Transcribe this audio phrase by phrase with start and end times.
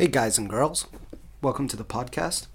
[0.00, 0.86] Hey, guys and girls.
[1.42, 2.46] Welcome to the podcast.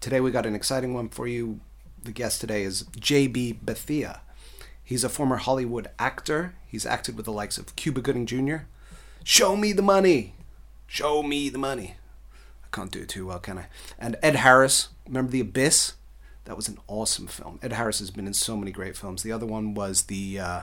[0.00, 1.58] Today we got an exciting one for you.
[2.04, 3.58] The guest today is J.B.
[3.60, 4.20] Bethea.
[4.84, 6.54] He's a former Hollywood actor.
[6.68, 8.58] He's acted with the likes of Cuba Gooding Jr.
[9.24, 10.36] Show me the money.
[10.86, 11.96] Show me the money.
[12.62, 13.66] I can't do it too well, can I?
[13.98, 14.90] And Ed Harris.
[15.08, 15.94] Remember The Abyss?
[16.44, 17.58] That was an awesome film.
[17.60, 19.24] Ed Harris has been in so many great films.
[19.24, 20.60] The other one was the uh,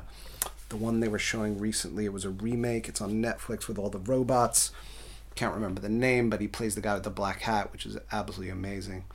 [0.69, 2.05] the one they were showing recently.
[2.05, 2.87] It was a remake.
[2.87, 4.71] It's on Netflix with all the robots
[5.35, 7.97] can't remember the name, but he plays the guy with the black hat, which is
[8.11, 9.05] absolutely amazing.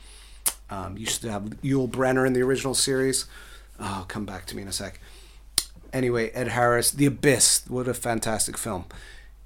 [0.71, 3.27] Um, used to have Yul Brynner in the original series.
[3.79, 5.01] Oh, come back to me in a sec.
[5.93, 7.65] Anyway, Ed Harris, The Abyss.
[7.69, 8.87] What a fantastic film.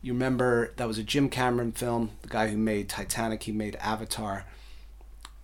[0.00, 3.76] You remember that was a Jim Cameron film, the guy who made Titanic, he made
[3.76, 4.44] Avatar.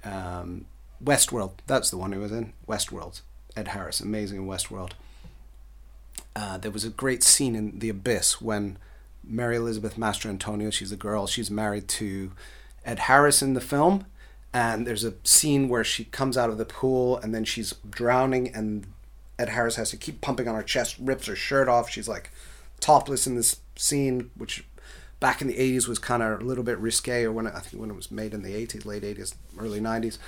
[0.04, 0.66] Um,
[1.02, 2.52] Westworld, that's the one he was in.
[2.68, 3.20] Westworld.
[3.56, 4.92] Ed Harris, amazing in Westworld.
[6.36, 8.78] Uh, there was a great scene in The Abyss when
[9.26, 10.72] Mary Elizabeth Mastrantonio.
[10.72, 11.26] She's a girl.
[11.26, 12.32] She's married to
[12.84, 14.06] Ed Harris in the film.
[14.52, 18.54] And there's a scene where she comes out of the pool and then she's drowning,
[18.54, 18.86] and
[19.36, 21.90] Ed Harris has to keep pumping on her chest, rips her shirt off.
[21.90, 22.30] She's like
[22.78, 24.64] topless in this scene, which
[25.18, 27.60] back in the 80s was kind of a little bit risque, or when it, I
[27.60, 30.18] think when it was made in the 80s, late 80s, early 90s.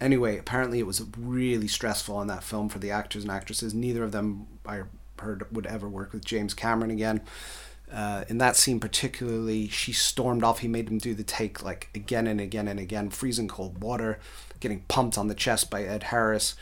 [0.00, 3.74] Anyway, apparently it was really stressful on that film for the actors and actresses.
[3.74, 4.82] Neither of them, I
[5.18, 7.22] heard, would ever work with James Cameron again.
[7.92, 10.58] Uh, in that scene particularly, she stormed off.
[10.58, 14.18] He made him do the take like again and again and again, freezing cold water,
[14.60, 16.54] getting pumped on the chest by Ed Harris.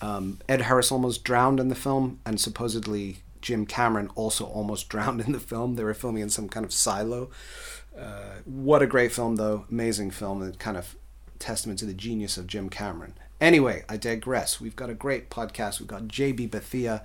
[0.00, 5.20] Um, Ed Harris almost drowned in the film, and supposedly Jim Cameron also almost drowned
[5.20, 5.76] in the film.
[5.76, 7.30] They were filming in some kind of silo.
[7.96, 9.66] Uh, what a great film, though!
[9.70, 10.96] Amazing film, and kind of
[11.38, 13.14] testament to the genius of Jim Cameron.
[13.40, 14.60] Anyway, I digress.
[14.60, 15.80] We've got a great podcast.
[15.80, 17.02] We've got JB Bethea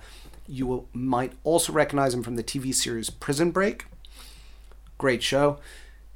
[0.48, 3.86] you will, might also recognize him from the TV series Prison Break.
[4.98, 5.58] Great show.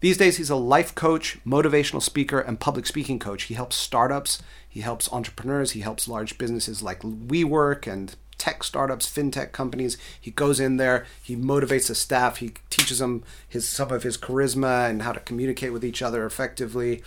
[0.00, 3.44] These days, he's a life coach, motivational speaker, and public speaking coach.
[3.44, 9.06] He helps startups, he helps entrepreneurs, he helps large businesses like WeWork and tech startups,
[9.06, 9.98] fintech companies.
[10.18, 14.16] He goes in there, he motivates the staff, he teaches them his some of his
[14.16, 17.02] charisma and how to communicate with each other effectively.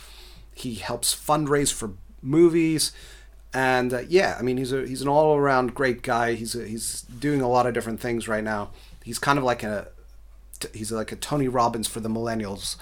[0.54, 2.92] He helps fundraise for movies
[3.54, 6.34] and uh, yeah, I mean he's a he's an all around great guy.
[6.34, 8.70] He's a, he's doing a lot of different things right now.
[9.04, 9.88] He's kind of like a
[10.72, 12.76] he's like a Tony Robbins for the millennials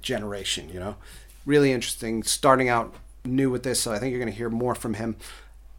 [0.00, 0.70] generation.
[0.72, 0.96] You know,
[1.44, 2.22] really interesting.
[2.22, 5.16] Starting out new with this, so I think you're going to hear more from him.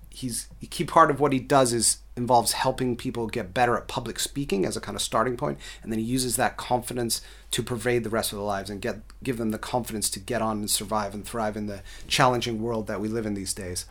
[0.09, 3.87] He's a key part of what he does is involves helping people get better at
[3.87, 7.63] public speaking as a kind of starting point, and then he uses that confidence to
[7.63, 10.57] pervade the rest of their lives and get give them the confidence to get on
[10.57, 13.85] and survive and thrive in the challenging world that we live in these days.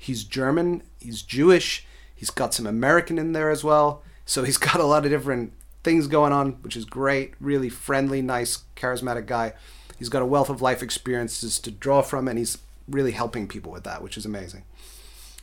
[0.00, 4.02] He's German, he's Jewish, he's got some American in there as well.
[4.24, 5.52] So he's got a lot of different
[5.84, 7.34] things going on, which is great.
[7.40, 9.54] Really friendly, nice, charismatic guy.
[9.98, 13.72] He's got a wealth of life experiences to draw from, and he's really helping people
[13.72, 14.64] with that, which is amazing.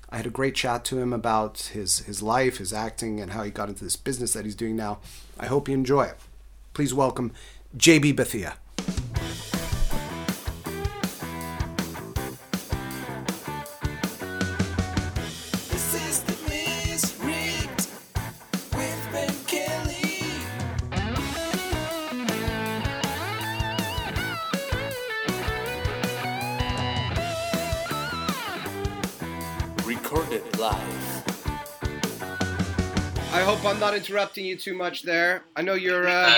[0.09, 3.43] I had a great chat to him about his, his life, his acting, and how
[3.43, 4.99] he got into this business that he's doing now.
[5.39, 6.17] I hope you enjoy it.
[6.73, 7.33] Please welcome
[7.77, 8.55] JB Bethea.
[33.75, 35.43] I'm not interrupting you too much there.
[35.55, 36.33] I know you're uh,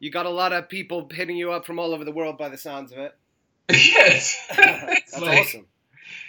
[0.00, 2.48] you got a lot of people hitting you up from all over the world by
[2.48, 3.14] the sounds of it.
[3.70, 5.66] yes, that's like, awesome.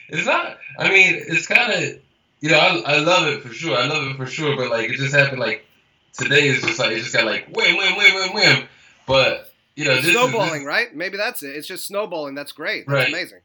[0.10, 0.60] It's not.
[0.80, 2.00] I mean, it's kind of
[2.40, 3.76] you know I, I love it for sure.
[3.78, 4.56] I love it for sure.
[4.56, 5.66] But like it just happened like
[6.14, 8.68] today is just like it just got like wham wham wham wham wham.
[9.08, 10.96] But you know snowballing, is, this, right?
[10.96, 11.56] Maybe that's it.
[11.56, 12.36] It's just snowballing.
[12.36, 12.86] That's great.
[12.88, 13.10] That's right.
[13.10, 13.40] amazing.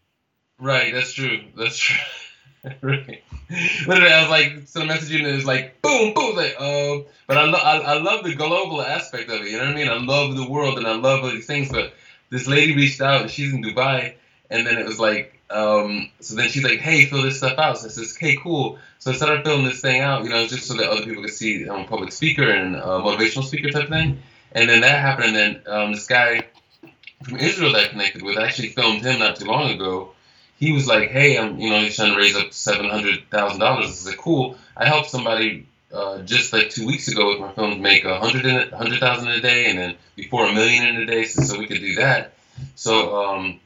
[0.60, 0.92] Right.
[0.94, 1.40] That's true.
[1.56, 1.96] That's true.
[2.82, 3.22] right.
[3.86, 7.04] Literally, I was like, so the messaging is like, boom, boom, like, um.
[7.26, 9.48] But I, lo- I, I love the global aspect of it.
[9.48, 9.88] You know what I mean?
[9.88, 11.70] I love the world and I love all these things.
[11.70, 11.94] But
[12.30, 14.14] this lady reached out, and she's in Dubai,
[14.50, 16.10] and then it was like, um.
[16.20, 17.78] So then she's like, hey, fill this stuff out.
[17.78, 18.78] So I says, hey, cool.
[19.00, 21.32] So I started filling this thing out, you know, just so that other people could
[21.32, 24.22] see I'm a public speaker and a motivational speaker type thing.
[24.52, 26.46] And then that happened, and then um, this guy
[27.24, 30.12] from Israel that I connected with, I actually filmed him not too long ago
[30.62, 33.58] he was like, "Hey, I'm you know he's trying to raise up seven hundred thousand
[33.58, 37.50] dollars." I said, "Cool." I helped somebody uh, just like two weeks ago with my
[37.50, 40.96] films make a hundred a hundred thousand a day, and then before a million in
[40.98, 42.34] a day, so, so we could do that.
[42.76, 43.58] So um,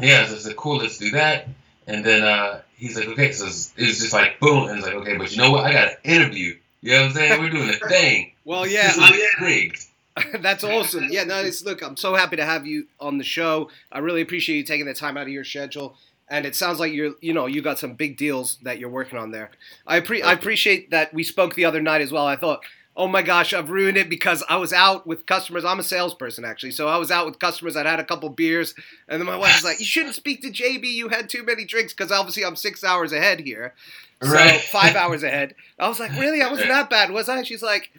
[0.00, 1.46] yeah, so I said, "Cool, let's do that."
[1.86, 4.96] And then uh, he's like, "Okay," so it was just like boom, and it's like,
[4.96, 5.64] "Okay, but you know what?
[5.64, 7.40] I got an interview." You know what I'm saying?
[7.40, 8.32] We're doing a thing.
[8.44, 9.86] well, yeah, I, rigged.
[10.40, 11.08] That's awesome.
[11.10, 13.70] Yeah, no, it's look, I'm so happy to have you on the show.
[13.90, 15.96] I really appreciate you taking the time out of your schedule.
[16.28, 19.18] And it sounds like you're, you know, you got some big deals that you're working
[19.18, 19.50] on there.
[19.86, 22.26] I pre- I appreciate that we spoke the other night as well.
[22.26, 22.60] I thought,
[22.96, 25.64] oh my gosh, I've ruined it because I was out with customers.
[25.64, 27.76] I'm a salesperson actually, so I was out with customers.
[27.76, 28.74] I'd had a couple beers,
[29.08, 30.84] and then my wife was like, "You shouldn't speak to JB.
[30.92, 33.74] You had too many drinks." Because obviously I'm six hours ahead here,
[34.22, 34.60] so Right.
[34.60, 35.54] five hours ahead.
[35.78, 36.40] I was like, "Really?
[36.40, 37.90] I wasn't that bad, was I?" She's like,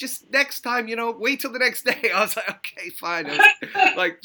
[0.00, 3.26] "Just next time, you know, wait till the next day." I was like, "Okay, fine."
[3.26, 3.38] Was
[3.96, 4.22] like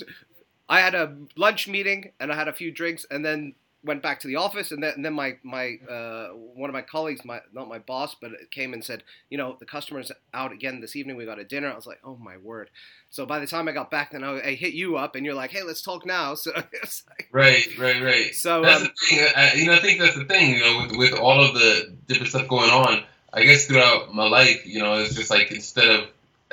[0.67, 4.19] I had a lunch meeting and I had a few drinks and then went back
[4.19, 7.39] to the office and then, and then my my uh, one of my colleagues my
[7.53, 10.95] not my boss but it came and said you know the customer's out again this
[10.95, 12.71] evening we got a dinner I was like oh my word
[13.11, 15.35] so by the time I got back then I, I hit you up and you're
[15.35, 18.33] like hey let's talk now so it's like, Right, right, right.
[18.33, 19.27] so That's um, the thing.
[19.35, 20.55] I, you know, I think that's the thing.
[20.55, 23.03] You know, with with all of the different stuff going on,
[23.35, 26.07] I guess throughout my life, you know, it's just like instead of,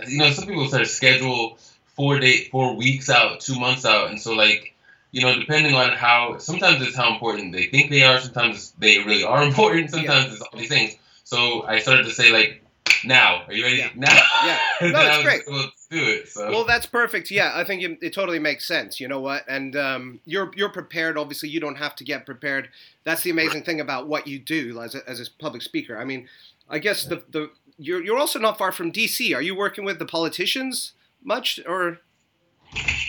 [0.09, 1.57] you know, some people start to schedule
[1.95, 4.75] four day, four weeks out, two months out, and so like,
[5.13, 8.19] you know, depending on how, sometimes it's how important they think they are.
[8.19, 9.91] Sometimes they really are important.
[9.91, 10.97] Sometimes it's all these things.
[11.25, 12.63] So I started to say like,
[13.05, 13.77] now, are you ready?
[13.79, 13.91] Yeah.
[13.95, 14.23] Now.
[14.45, 14.59] Yeah.
[14.93, 15.43] No, it's great.
[15.47, 16.29] able to do it.
[16.29, 16.51] So.
[16.51, 17.31] Well, that's perfect.
[17.31, 19.01] Yeah, I think it, it totally makes sense.
[19.01, 19.45] You know what?
[19.49, 21.17] And um, you're you're prepared.
[21.17, 22.69] Obviously, you don't have to get prepared.
[23.05, 25.97] That's the amazing thing about what you do as a, as a public speaker.
[25.97, 26.29] I mean,
[26.69, 29.35] I guess the the you're you're also not far from DC.
[29.35, 30.93] Are you working with the politicians
[31.23, 31.99] much or?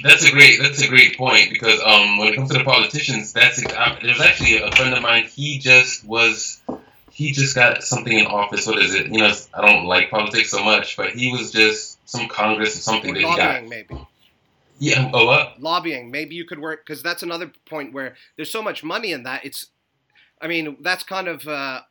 [0.03, 0.59] That's a great.
[0.59, 4.19] That's a great point because um, when it comes to the politicians, that's uh, there's
[4.19, 5.23] actually a friend of mine.
[5.23, 6.61] He just was,
[7.11, 8.67] he just got something in office.
[8.67, 9.07] What is it?
[9.07, 12.81] You know, I don't like politics so much, but he was just some Congress or
[12.81, 13.65] something or that he got.
[13.65, 13.95] maybe
[14.79, 15.09] Yeah.
[15.13, 15.61] Oh, what?
[15.61, 19.23] lobbying maybe you could work because that's another point where there's so much money in
[19.23, 19.67] that it's
[20.41, 21.81] i mean that's kind of uh,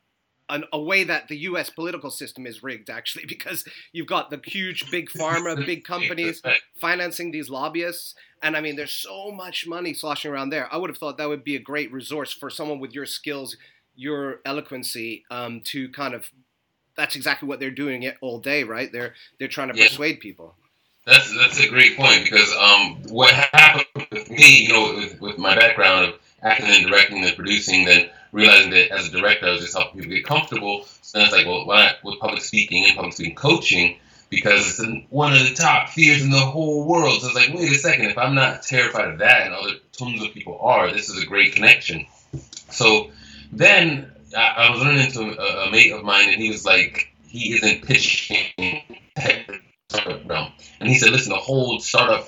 [0.52, 4.40] an, a way that the us political system is rigged actually because you've got the
[4.44, 6.42] huge big pharma big companies
[6.80, 8.14] financing these lobbyists.
[8.44, 10.72] And i mean there's so much money sloshing around there.
[10.72, 13.56] I would have thought that would be a great resource for someone with your skills
[13.94, 16.30] your eloquency um, to kind of
[16.96, 18.90] that's exactly what they're doing it all day right?
[18.92, 19.88] They're they're trying to Yeah.
[19.88, 20.54] persuade people.
[21.06, 25.38] That's that's a great point because um, what happened with me, you know, with, with
[25.38, 29.52] my background of acting and directing and producing, then realizing that as a director, I
[29.52, 30.84] was just helping people get comfortable.
[31.02, 33.98] So then it's like, well, why not with public speaking and public speaking coaching?
[34.30, 37.20] Because it's one of the top fears in the whole world.
[37.20, 40.22] So it's like, wait a second, if I'm not terrified of that, and other tons
[40.22, 42.06] of people are, this is a great connection.
[42.70, 43.10] So
[43.52, 47.12] then I, I was running into a, a mate of mine, and he was like,
[47.26, 48.82] he isn't pitching
[49.90, 50.52] startup realm.
[50.80, 52.26] And he said, listen, the whole startup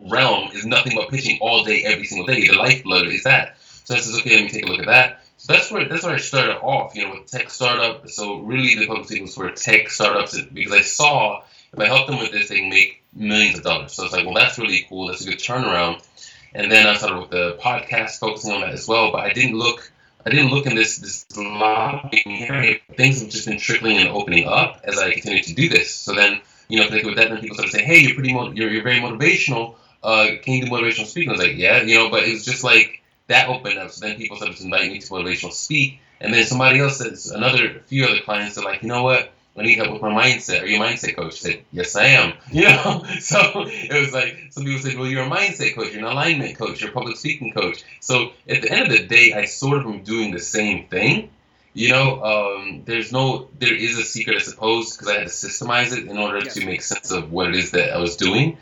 [0.00, 2.46] realm is nothing but pitching all day, every single day.
[2.46, 3.56] The lifeblood is that.
[3.60, 5.22] So I says, okay, let me take a look at that.
[5.48, 8.06] So that's where that's where I started off, you know, with tech startup.
[8.10, 11.42] So really, the speaking was for tech startups because I saw
[11.72, 13.94] if I help them with this, they make millions of dollars.
[13.94, 15.06] So it's like, well, that's really cool.
[15.06, 16.06] That's a good turnaround.
[16.54, 19.10] And then I started with the podcast, focusing on that as well.
[19.10, 19.90] But I didn't look.
[20.26, 22.76] I didn't look in this this lobbying area.
[22.98, 25.94] Things have just been trickling and opening up as I continue to do this.
[25.94, 28.50] So then, you know, connected with that, then people started saying, "Hey, you're pretty, mo-
[28.50, 29.76] you're, you're very motivational.
[30.02, 32.10] Uh, can you do motivational speaking?" I was like, "Yeah," you know.
[32.10, 33.90] But it was just like that opened up.
[33.90, 37.30] So then people started to invite me to motivational speak, and then somebody else says,
[37.30, 39.32] another few other clients are like, "You know what?
[39.56, 40.62] I need help with my mindset.
[40.62, 43.04] Are you a mindset coach?" I said, "Yes, I am." You know.
[43.20, 45.92] So it was like some people said, "Well, you're a mindset coach.
[45.92, 46.80] You're an alignment coach.
[46.80, 49.86] You're a public speaking coach." So at the end of the day, I sort of
[49.86, 51.30] am doing the same thing.
[51.74, 55.32] You know, um, there's no, there is a secret, I suppose, because I had to
[55.32, 56.54] systemize it in order Yes.
[56.54, 58.56] to make sense of what it is that I was doing.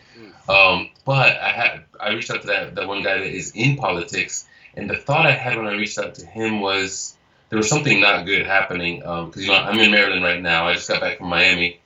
[0.49, 3.76] Um, but I had, I reached out to that, that one guy that is in
[3.76, 7.16] politics, and the thought I had when I reached out to him was
[7.49, 8.99] there was something not good happening.
[9.00, 10.66] Because you know, I'm in Maryland right now.
[10.66, 11.80] I just got back from Miami,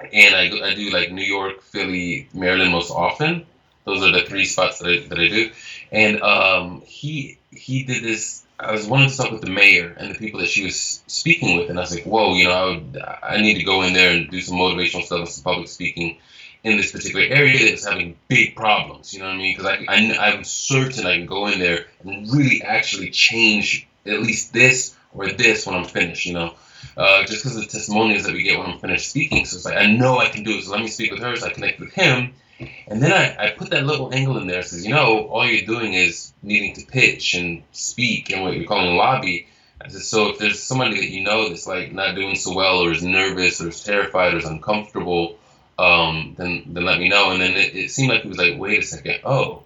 [0.00, 3.46] and I, I do like New York, Philly, Maryland most often.
[3.84, 5.50] Those are the three spots that I, that I do.
[5.92, 8.42] And um, he he did this.
[8.58, 11.58] I was wanting to talk with the mayor and the people that she was speaking
[11.58, 13.92] with, and I was like, "Whoa, you know, I, would, I need to go in
[13.92, 16.18] there and do some motivational stuff and some public speaking
[16.64, 19.56] in this particular area that's having big problems." You know what I mean?
[19.56, 24.20] Because I, I I'm certain I can go in there and really actually change at
[24.20, 26.26] least this or this when I'm finished.
[26.26, 26.54] You know,
[26.96, 29.44] uh, just because of the testimonials that we get when I'm finished speaking.
[29.44, 30.64] So it's like I know I can do it.
[30.64, 31.36] So let me speak with her.
[31.36, 32.34] So I connect with him.
[32.86, 34.62] And then I, I put that little angle in there.
[34.62, 38.66] Says, you know, all you're doing is needing to pitch and speak and what you're
[38.66, 39.48] calling lobby.
[39.82, 42.78] I said, so if there's somebody that you know that's like not doing so well
[42.78, 45.36] or is nervous or is terrified or is uncomfortable,
[45.78, 47.30] um, then then let me know.
[47.30, 49.62] And then it, it seemed like he was like, wait a second, oh,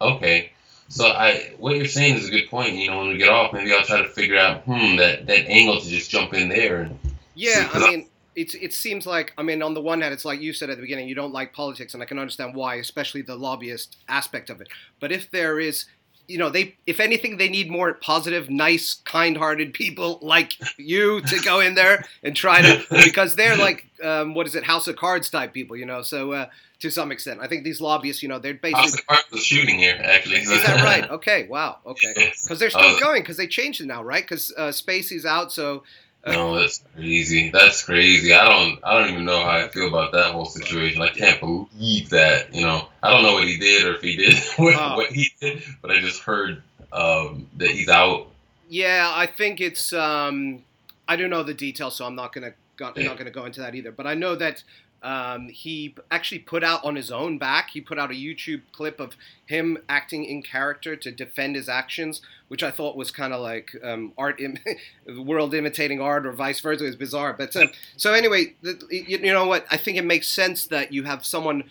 [0.00, 0.52] okay.
[0.88, 2.74] So I, what you're saying is a good point.
[2.74, 5.46] You know, when we get off, maybe I'll try to figure out, hmm, that that
[5.48, 6.98] angle to just jump in there and
[7.34, 10.40] Yeah, I mean, it's it seems like I mean on the one hand it's like
[10.40, 13.20] you said at the beginning you don't like politics and I can understand why especially
[13.20, 14.68] the lobbyist aspect of it
[15.00, 15.86] but if there is
[16.28, 21.40] you know they if anything they need more positive nice kind-hearted people like you to
[21.40, 24.96] go in there and try to because they're like um, what is it house of
[24.96, 26.46] cards type people you know so uh,
[26.80, 29.44] to some extent i think these lobbyists you know they're basically House of Cards was
[29.44, 30.36] shooting here actually.
[30.36, 34.02] is that right okay wow okay because they're still going because they changed it now
[34.04, 35.82] right because uh, spacey's out so
[36.24, 37.50] uh, no, that's crazy.
[37.50, 38.34] That's crazy.
[38.34, 38.78] I don't.
[38.82, 41.00] I don't even know how I feel about that whole situation.
[41.00, 42.52] I can't believe that.
[42.52, 44.96] You know, I don't know what he did or if he did what, Oh.
[44.96, 45.27] what he did,
[45.82, 48.28] but I just heard um, that he's out.
[48.68, 49.92] Yeah, I think it's.
[49.92, 50.62] Um,
[51.06, 53.04] I don't know the details, so I'm not gonna go, Yeah.
[53.08, 53.92] not gonna go into that either.
[53.92, 54.62] But I know that
[55.02, 57.70] um, he actually put out on his own back.
[57.70, 59.14] He put out a YouTube clip of
[59.46, 63.70] him acting in character to defend his actions, which I thought was kind of like
[63.82, 64.58] um, art, Im-
[65.06, 66.82] the world imitating art, or vice versa.
[66.84, 67.32] It was bizarre.
[67.32, 69.66] But um, so anyway, the, you, you know what?
[69.70, 71.64] I think it makes sense that you have someone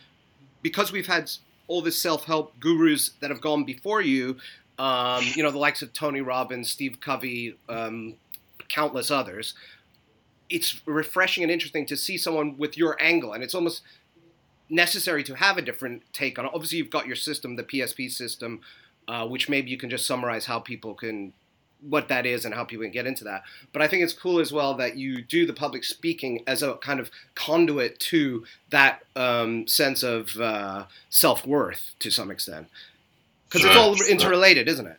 [0.63, 1.29] because we've had
[1.67, 4.38] all the self-help gurus that have gone before you
[4.79, 8.15] um, you know, the likes of Tony Robbins, Steve Covey, um,
[8.69, 9.55] countless others.
[10.50, 13.81] It's refreshing and interesting to see someone with your angle, and it's almost
[14.69, 16.51] necessary to have a different take on it.
[16.53, 18.62] Obviously, you've got your system, the PSP system,
[19.07, 21.33] uh, which maybe you can just summarize how people can,
[21.81, 23.43] what that is, and how people can get into that.
[23.74, 26.75] But I think it's cool as well that you do the public speaking as a
[26.75, 32.67] kind of conduit to that um, sense of uh, self worth to some extent
[33.50, 34.10] because it's all sure.
[34.10, 34.98] interrelated, isn't it?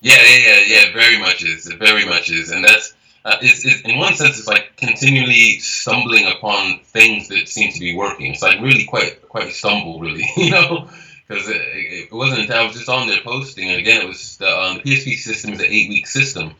[0.00, 0.92] Yeah, yeah, yeah, yeah.
[0.92, 1.66] Very much is.
[1.66, 2.94] It very much is, and that's.
[3.24, 7.80] Uh, it's, it's, in one sense, it's like continually stumbling upon things that seem to
[7.80, 8.32] be working.
[8.32, 10.88] It's like really quite quite a stumble, really, you know,
[11.26, 14.36] because it, it wasn't until I was just on there posting, and again, it was
[14.38, 16.52] the, um, the PSP system is an eight week system,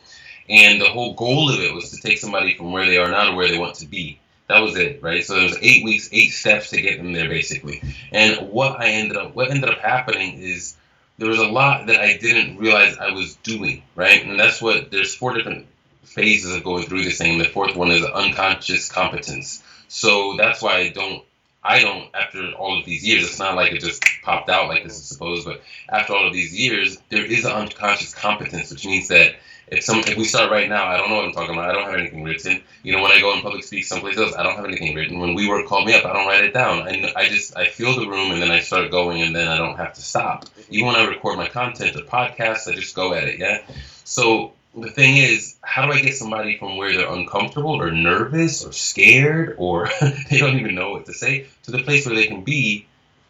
[0.49, 3.31] and the whole goal of it was to take somebody from where they are now
[3.31, 4.19] to where they want to be.
[4.49, 5.25] That was it, right?
[5.25, 7.83] So there was eight weeks, eight steps to get them there, basically.
[8.13, 10.77] And what I ended up, what ended up happening is
[11.19, 14.25] there was a lot that I didn't realize I was doing, right?
[14.25, 15.67] And that's what there's four different
[16.05, 17.39] phases of going through this thing.
[17.39, 19.63] The fourth one is unconscious competence.
[19.89, 21.25] So that's why I don't
[21.63, 24.83] I don't after all of these years, it's not like it just popped out like
[24.83, 28.85] this is supposed, but after all of these years, there is an unconscious competence, which
[28.85, 29.37] means that
[29.69, 31.71] if some if we start right now, I don't know what I'm talking about.
[31.71, 32.63] I don't have anything written.
[32.83, 35.19] You know, when I go in public speak someplace else, I don't have anything written.
[35.19, 36.83] When we work call me up, I don't write it down.
[36.83, 39.57] I, I just I feel the room and then I start going and then I
[39.57, 40.47] don't have to stop.
[40.71, 43.39] Even when I record my content or podcasts, I just go at it.
[43.39, 43.63] Yeah.
[44.05, 48.65] So the thing is, how do I get somebody from where they're uncomfortable or nervous
[48.65, 49.89] or scared or
[50.31, 52.87] they don't even know what to say to the place where they can be,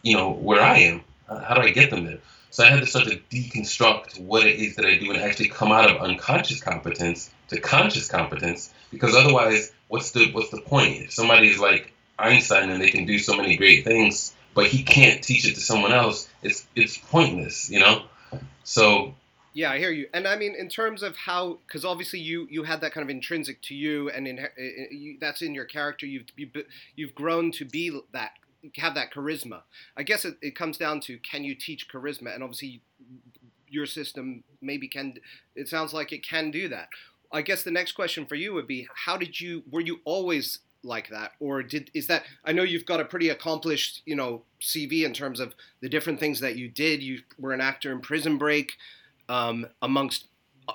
[0.06, 1.02] you know, where I am?
[1.28, 2.18] Uh, How do I get them there?
[2.50, 5.48] So I had to start to deconstruct what it is that I do and actually
[5.48, 11.02] come out of unconscious competence to conscious competence because otherwise, what's the what's the point?
[11.02, 14.84] If somebody is like Einstein and they can do so many great things, but he
[14.84, 18.04] can't teach it to someone else, it's it's pointless, you know.
[18.62, 19.14] So
[19.54, 20.06] Yeah, I hear you.
[20.14, 23.10] And I mean, in terms of how, because obviously you you had that kind of
[23.10, 24.46] intrinsic to you, and in, uh,
[24.90, 26.06] you, that's in your character.
[26.06, 26.48] You've you,
[26.94, 28.32] you've grown to be that,
[28.76, 29.62] have that charisma.
[29.96, 32.80] I guess it, it comes down to can you teach charisma, and obviously
[33.68, 35.14] your system maybe can.
[35.54, 36.88] It sounds like it can do that.
[37.32, 39.62] I guess the next question for you would be, how did you?
[39.70, 42.24] Were you always like that, or did is that?
[42.44, 46.20] I know you've got a pretty accomplished, you know, CV in terms of the different
[46.20, 47.02] things that you did.
[47.02, 48.72] You were an actor in Prison Break
[49.28, 50.26] um, amongst
[50.68, 50.72] uh,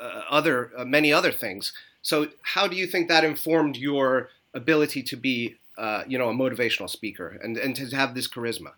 [0.00, 1.72] uh, other uh, many other things.
[2.02, 6.34] So, how do you think that informed your ability to be, uh, you know, a
[6.34, 8.72] motivational speaker and, and to have this charisma?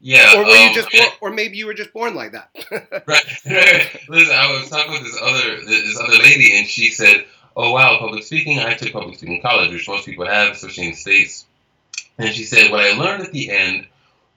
[0.00, 2.50] yeah, Or were you um, just, born, or maybe you were just born like that?
[3.06, 4.00] right, right.
[4.08, 7.98] Listen, I was talking with this other this other lady, and she said, "Oh wow,
[7.98, 8.60] public speaking.
[8.60, 11.44] I took public speaking in college, which most people have, especially in the states."
[12.16, 13.86] And she said, "What I learned at the end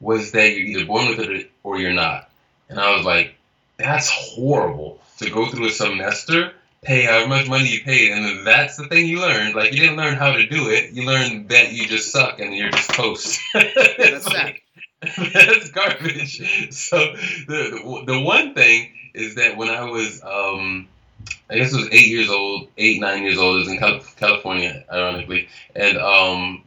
[0.02, 2.30] was that you're either born with it or you're not."
[2.68, 3.36] And I was like,
[3.78, 6.52] "That's horrible to go through a semester."
[6.84, 9.56] Pay however much money you paid, and that's the thing you learned.
[9.56, 12.54] Like you didn't learn how to do it; you learned that you just suck and
[12.54, 13.40] you're just toast.
[13.54, 14.56] That's sad.
[15.34, 16.74] That's garbage.
[16.74, 16.98] So
[17.48, 20.88] the, the the one thing is that when I was um
[21.50, 23.56] I guess it was eight years old, eight nine years old.
[23.56, 23.80] It was in
[24.18, 26.64] California, ironically, and um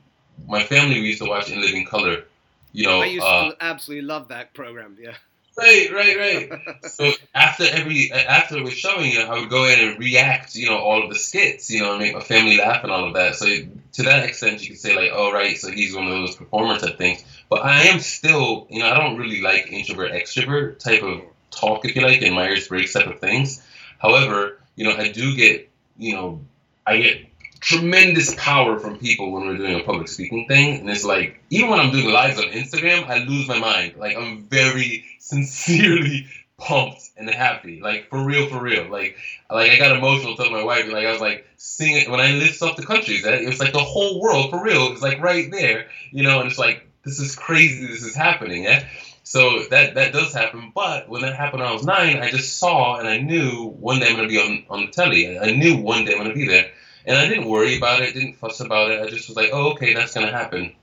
[0.46, 2.24] my family we used to watch In Living Color.
[2.72, 4.96] You know, I used uh, to absolutely love that program.
[5.00, 5.14] Yeah.
[5.56, 6.84] Right, right, right.
[6.90, 10.54] so after every after it was showing, you know, I would go in and react,
[10.54, 13.06] you know, all of the skits, you know, and make my family laugh and all
[13.06, 13.36] of that.
[13.36, 16.36] So to that extent, you could say like, oh right, so he's one of those
[16.36, 17.24] performer type things.
[17.48, 21.84] But I am still, you know, I don't really like introvert extrovert type of talk,
[21.84, 23.62] if you like, and Myers Briggs type of things.
[23.98, 26.40] However, you know, I do get, you know,
[26.86, 27.26] I get
[27.66, 30.78] tremendous power from people when we're doing a public speaking thing.
[30.78, 33.96] And it's like, even when I'm doing lives on Instagram, I lose my mind.
[33.96, 37.80] Like, I'm very sincerely pumped and happy.
[37.82, 38.88] Like, for real, for real.
[38.88, 39.16] Like,
[39.50, 42.62] like I got emotional telling my wife, like, I was like, singing, when I list
[42.62, 44.86] off the countries, eh, it was like the whole world, for real.
[44.86, 48.14] It was like right there, you know, and it's like, this is crazy, this is
[48.14, 48.86] happening, yeah?
[49.24, 50.70] So that that does happen.
[50.72, 53.98] But when that happened when I was nine, I just saw and I knew one
[53.98, 55.36] day I'm gonna be on, on the telly.
[55.36, 56.70] I knew one day I'm gonna be there.
[57.06, 59.00] And I didn't worry about it, didn't fuss about it.
[59.00, 60.74] I just was like, oh, okay, that's gonna happen.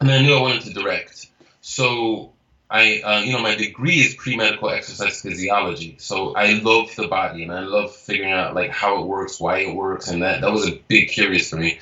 [0.00, 1.26] And I knew I wanted to direct.
[1.60, 2.32] So
[2.70, 5.96] I, uh, you know, my degree is pre-medical exercise physiology.
[5.98, 9.58] So I love the body and I love figuring out like how it works, why
[9.58, 11.78] it works, and that that was a big curious for me.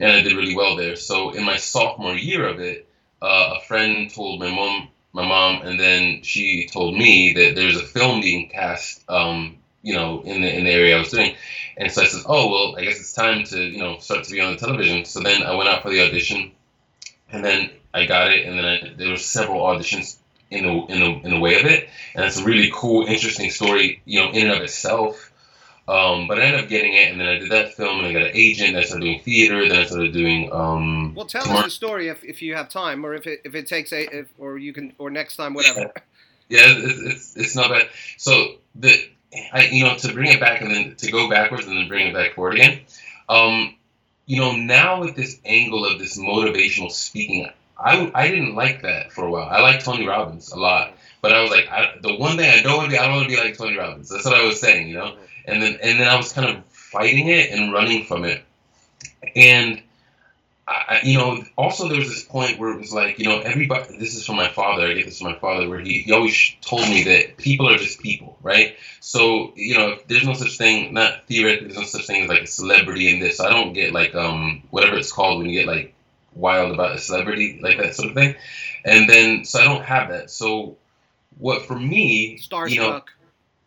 [0.00, 0.96] And I did really well there.
[0.96, 2.88] So in my sophomore year of it,
[3.22, 7.76] uh, a friend told my mom, my mom, and then she told me that there's
[7.76, 11.36] a film being cast um, you know, in the in the area I was doing.
[11.76, 14.32] And so I said, oh well, I guess it's time to you know start to
[14.32, 15.04] be on the television.
[15.04, 16.50] So then I went out for the audition,
[17.30, 20.16] and then I got it, and then I, there were several auditions
[20.50, 23.50] in the in the in the way of it, and it's a really cool, interesting
[23.50, 25.30] story, you know, in and of itself.
[25.86, 28.12] Um, but I ended up getting it, and then I did that film, and I
[28.14, 28.72] got an agent.
[28.72, 29.68] Then I started doing theater.
[29.68, 30.50] Then I started doing.
[30.50, 33.54] Um, well, tell us the story if, if you have time, or if it if
[33.54, 35.80] it takes a if, or you can or next time whatever.
[35.80, 35.90] Yeah,
[36.48, 37.88] yeah it's, it's, it's not bad.
[38.16, 39.10] So the
[39.52, 42.08] I, you know, to bring it back and then to go backwards and then bring
[42.08, 42.80] it back forward again.
[43.28, 43.74] Um,
[44.26, 47.48] you know, now with this angle of this motivational speaking,
[47.78, 49.48] I, I didn't like that for a while.
[49.48, 52.62] I like Tony Robbins a lot, but I was like, I, the one thing I
[52.62, 54.08] don't want to be, I don't want to be like Tony Robbins.
[54.08, 55.16] That's what I was saying, you know.
[55.46, 58.42] And then and then I was kind of fighting it and running from it,
[59.36, 59.82] and
[60.66, 63.98] I, you know, also there was this point where it was like, you know, everybody.
[63.98, 64.86] This is from my father.
[64.86, 67.76] I get this from my father, where he, he always told me that people are
[67.76, 68.76] just people, right?
[69.00, 72.42] So you know, there's no such thing, not theoretically, there's no such thing as like
[72.42, 73.36] a celebrity in this.
[73.36, 75.94] So I don't get like um whatever it's called when you get like
[76.34, 78.34] wild about a celebrity, like that sort of thing.
[78.84, 80.30] And then so I don't have that.
[80.30, 80.78] So
[81.38, 82.70] what for me, starstruck.
[82.70, 83.02] You know,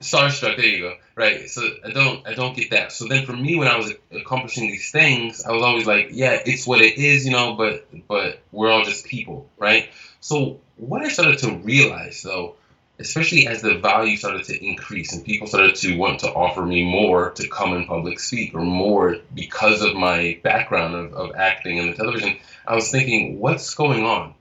[0.02, 0.58] starstruck.
[0.58, 0.96] There you go.
[1.16, 1.50] Right.
[1.50, 2.92] So I don't I don't get that.
[2.92, 6.40] So then for me, when I was accomplishing these things, I was always like, yeah,
[6.46, 7.54] it's what it is, you know.
[7.56, 9.90] But but we're all just people, right?
[10.20, 12.56] So what I started to realize though,
[13.00, 16.84] especially as the value started to increase and people started to want to offer me
[16.84, 21.80] more to come and public speak or more because of my background of, of acting
[21.80, 24.34] and the television, I was thinking, what's going on?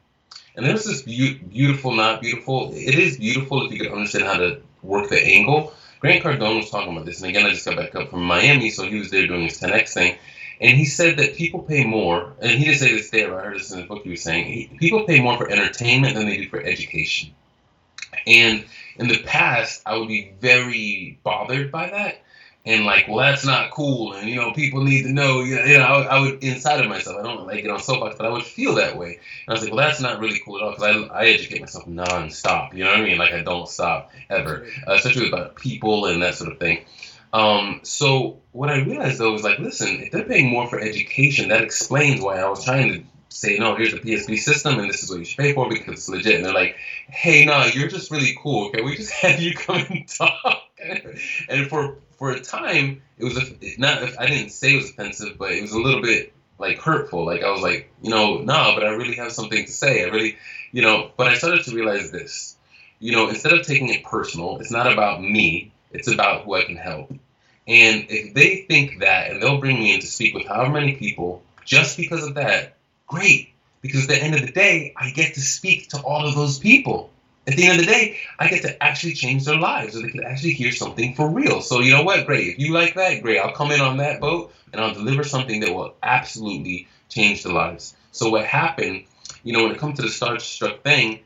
[0.55, 2.73] And there's this be- beautiful, not beautiful.
[2.73, 5.75] It is beautiful if you can understand how to work the angle.
[6.01, 8.71] Grant Cardone was talking about this, and again, I just got back up from Miami,
[8.71, 10.17] so he was there doing his 10x thing,
[10.61, 13.57] and he said that people pay more, and he didn't say this there, I heard
[13.57, 16.37] this in the book he was saying, he, people pay more for entertainment than they
[16.37, 17.35] do for education.
[18.27, 18.65] And
[18.97, 22.21] in the past, I would be very bothered by that
[22.67, 25.41] and like, well, that's not cool, and you know, people need to know.
[25.41, 28.27] You know, I, I would inside of myself, I don't like get on soapbox, but
[28.27, 29.15] I would feel that way.
[29.15, 31.61] And I was like, well, that's not really cool at all because I, I educate
[31.61, 32.75] myself non-stop.
[32.75, 33.19] You know what I mean?
[33.19, 36.85] Like I don't stop ever, uh, especially about people and that sort of thing.
[37.33, 41.51] Um, so what I realized though was like, listen, if they're paying more for education,
[41.51, 45.03] that explains why I was trying to say, no, here's the PSP system and this
[45.03, 46.37] is what you should pay for because it's legit.
[46.37, 46.77] And they're like,
[47.09, 48.69] hey, no, you're just really cool.
[48.69, 50.63] Okay, we just had you come and talk.
[51.49, 54.19] and for for a time, it was a, not.
[54.19, 57.25] I didn't say it was offensive, but it was a little bit like hurtful.
[57.25, 60.05] Like I was like, you know, nah, but I really have something to say.
[60.05, 60.37] I really,
[60.73, 61.11] you know.
[61.17, 62.57] But I started to realize this.
[62.99, 65.73] You know, instead of taking it personal, it's not about me.
[65.91, 67.11] It's about who I can help.
[67.69, 70.95] And if they think that, and they'll bring me in to speak with however many
[70.95, 72.77] people, just because of that,
[73.07, 73.53] great.
[73.83, 76.59] Because at the end of the day, I get to speak to all of those
[76.59, 77.11] people
[77.47, 80.09] at the end of the day, I get to actually change their lives, or they
[80.09, 81.61] could actually hear something for real.
[81.61, 82.27] So you know what?
[82.27, 82.49] Great.
[82.49, 83.39] If you like that, great.
[83.39, 87.53] I'll come in on that boat and I'll deliver something that will absolutely change the
[87.53, 87.95] lives.
[88.11, 89.05] So what happened,
[89.45, 91.21] you know, when it comes to the starstruck thing,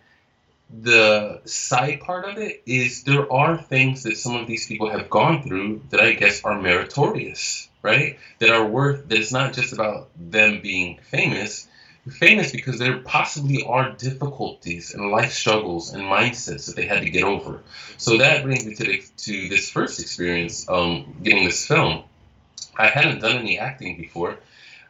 [0.83, 5.11] the side part of it is there are things that some of these people have
[5.11, 8.19] gone through that I guess are meritorious, right?
[8.39, 11.67] That are worth that it's not just about them being famous,
[12.09, 17.11] famous because there possibly are difficulties and life struggles and mindsets that they had to
[17.11, 17.63] get over.
[17.99, 22.05] So that brings me to the, to this first experience, um, getting this film.
[22.79, 24.39] I hadn't done any acting before,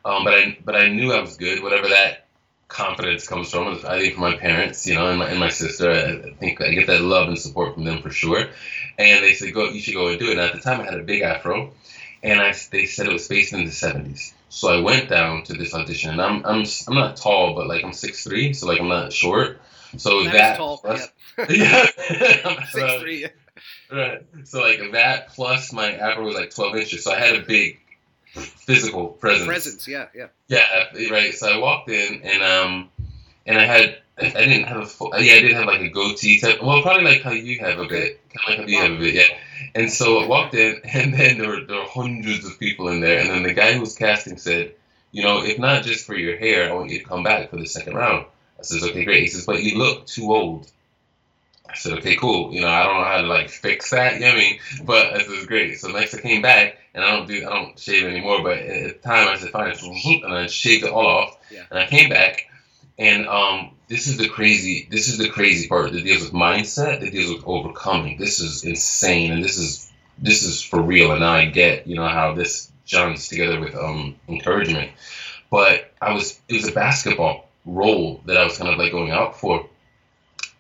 [0.05, 1.63] um, but I but I knew I was good.
[1.63, 2.27] Whatever that
[2.69, 5.91] confidence comes from, I think from my parents, you know, and my, and my sister.
[5.91, 8.49] I think I get that love and support from them for sure.
[8.99, 10.85] And they said, "Go, you should go and do it." And at the time, I
[10.85, 11.73] had a big afro,
[12.23, 14.33] and I they said it was based in the '70s.
[14.51, 17.85] So I went down to this audition, and I'm I'm I'm not tall, but like
[17.85, 19.61] I'm six three, so like I'm not short.
[19.97, 21.09] So that, that tall, plus,
[21.49, 22.65] yeah, yeah.
[22.71, 23.27] six three.
[23.93, 24.27] Right.
[24.45, 27.79] So like that plus my afro was like 12 inches, so I had a big
[28.35, 29.47] physical presence.
[29.47, 30.27] Presence, yeah, yeah.
[30.49, 30.65] Yeah,
[31.11, 31.35] right.
[31.35, 32.91] So I walked in and um
[33.47, 36.41] and I had I didn't have a full yeah I did have like a goatee
[36.41, 38.93] type well probably like how you have a bit kind of like how you have
[38.93, 39.37] a bit yeah
[39.75, 43.01] and so I walked in and then there were there were hundreds of people in
[43.01, 44.73] there and then the guy who was casting said
[45.13, 47.57] you know if not just for your hair I want you to come back for
[47.57, 48.27] the second round
[48.59, 50.71] I says okay great he says but you look too old
[51.71, 52.53] I said, okay, cool.
[52.53, 54.15] You know, I don't know how to like fix that.
[54.21, 54.59] You know what I mean?
[54.85, 55.79] But this is great.
[55.79, 58.43] So next I came back and I don't do, I don't shave anymore.
[58.43, 59.77] But at the time I said, fine,
[60.25, 61.39] and I shaved it all off.
[61.51, 61.63] Yeah.
[61.71, 62.50] And I came back,
[63.01, 67.01] and um, this is the crazy, this is the crazy part that deals with mindset,
[67.01, 68.19] that deals with overcoming.
[68.19, 71.13] This is insane, and this is this is for real.
[71.13, 74.93] And I get, you know, how this joins together with um encouragement.
[75.51, 79.11] But I was, it was a basketball role that I was kind of like going
[79.11, 79.69] out for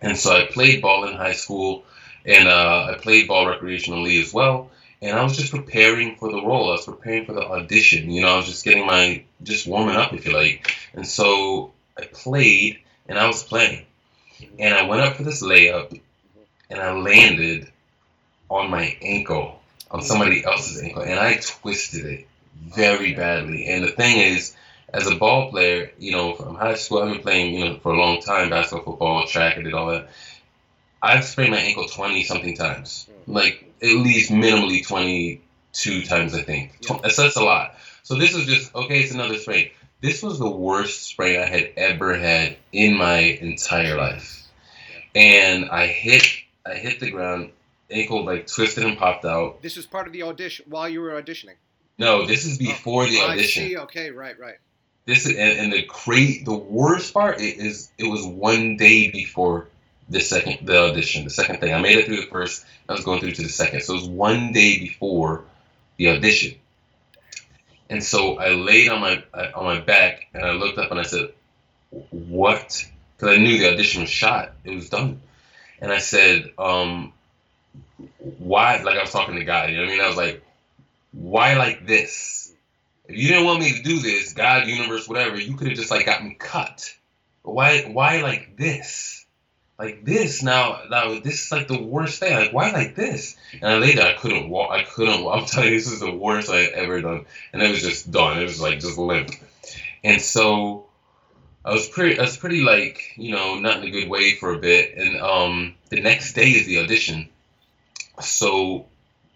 [0.03, 1.85] and so I played ball in high school,
[2.25, 4.71] and uh, I played ball recreationally as well.
[5.03, 6.69] And I was just preparing for the role.
[6.69, 8.11] I was preparing for the audition.
[8.11, 10.75] You know, I was just getting my just warming up, if you like.
[10.93, 13.85] And so I played, and I was playing,
[14.59, 16.01] and I went up for this layup,
[16.69, 17.71] and I landed
[18.49, 23.67] on my ankle, on somebody else's ankle, and I twisted it very badly.
[23.67, 24.55] And the thing is,
[24.93, 27.93] as a ball player, you know, from high school, I've been playing, you know, for
[27.93, 30.09] a long time, basketball, football, track, I did all that.
[31.03, 33.07] I've sprained my ankle 20 something times.
[33.27, 36.77] Like, at least minimally 22 times, I think.
[36.83, 37.77] So that's a lot.
[38.03, 39.71] So this is just, okay, it's another sprain.
[40.01, 44.47] This was the worst sprain I had ever had in my entire life.
[45.15, 46.25] And I hit,
[46.65, 47.51] I hit the ground,
[47.91, 49.61] ankle like twisted and popped out.
[49.63, 51.57] This was part of the audition while you were auditioning.
[51.99, 53.65] No, this is before the Oh, audition.
[53.65, 53.77] I see.
[53.79, 54.55] Okay, right, right.
[55.05, 59.67] this is and, and the cra- the worst part is it was one day before
[60.09, 63.05] the second the audition the second thing i made it through the first i was
[63.05, 65.45] going through to the second so it was one day before
[65.99, 66.53] the audition
[67.91, 69.23] and so i laid on my
[69.55, 71.29] on my back and i looked up and i said
[72.11, 72.87] what?
[73.17, 74.53] Because i knew the audition was shot.
[74.65, 75.21] It was done.
[75.83, 77.13] And i said um
[78.19, 78.81] why?
[78.83, 80.01] Like i was talking to god you know what i mean?
[80.01, 80.43] I was like
[81.13, 82.53] why like this?
[83.09, 85.91] If you didn't want me to do this, God, universe, whatever, you could have just
[85.91, 86.95] like got me cut.
[87.45, 89.20] But why why like this?
[89.81, 92.35] Like this now now this is like the worst thing.
[92.35, 93.35] Like why like this?
[93.55, 95.39] And I laid there, I couldn't walk I couldn't walk.
[95.41, 97.25] I'm telling you, this is the worst I had ever done.
[97.55, 98.39] And it was just done.
[98.39, 99.31] It was like just limp.
[100.05, 100.85] And so
[101.65, 104.53] I was pretty I was pretty like, you know, not in a good way for
[104.53, 104.99] a bit.
[104.99, 107.31] And um the next day is the audition.
[108.21, 108.85] So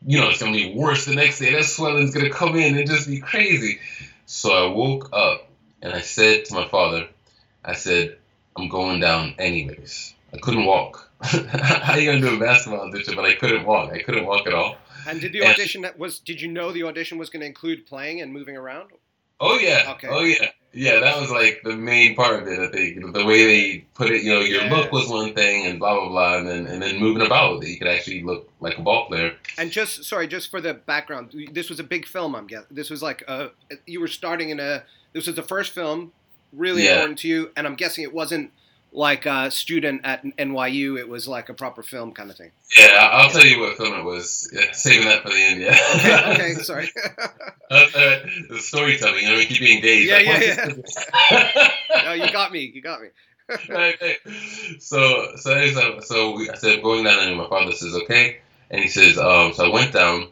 [0.07, 1.54] you know, it's gonna be worse the next day.
[1.54, 3.80] That swelling's gonna come in and just be crazy.
[4.26, 5.48] So I woke up
[5.80, 7.09] and I said to my father,
[7.64, 8.18] I said,
[8.59, 10.14] I'm going down anyways.
[10.35, 11.11] I couldn't walk.
[11.23, 13.14] How are you gonna do a basketball audition?
[13.16, 13.92] But I couldn't walk.
[13.92, 14.77] I couldn't walk at all.
[15.07, 16.18] And did the audition that was?
[16.18, 18.90] Did you know the audition was going to include playing and moving around?
[19.40, 19.92] Oh yeah.
[19.92, 20.09] Okay.
[20.11, 20.51] Oh yeah.
[20.77, 22.59] Yeah, that was like the main part of it.
[22.59, 24.75] I think the way they put it, you know, your Yeah.
[24.75, 27.68] look was one thing, and blah blah blah, and then and then moving about that
[27.68, 29.37] you could actually look like a ball player.
[29.57, 32.35] And just sorry, just for the background, this was a big film.
[32.35, 33.51] I'm guessing this was like a
[33.87, 34.83] you were starting in a.
[35.12, 36.12] This was the first film,
[36.53, 36.94] really Yeah.
[36.94, 38.51] important to you, and I'm guessing it wasn't
[38.94, 40.96] like a student at NYU.
[40.98, 42.52] It was like a proper film kind of thing.
[42.78, 44.48] Yeah, I'll tell you what film it was.
[44.54, 45.61] Yeah, saving that for the end.
[45.61, 45.76] Yeah.
[45.96, 46.90] Okay, okay, sorry.
[47.70, 48.22] All right.
[48.48, 50.09] The storytelling, I mean, keep you engaged.
[50.09, 52.70] Yeah, Like, yeah, this- no, you got me.
[52.72, 53.09] You got me.
[53.68, 53.96] Right.
[54.78, 58.38] So, so, uh, so we, I said, going down, and my father says, okay.
[58.70, 60.28] And he says, um, so I went down.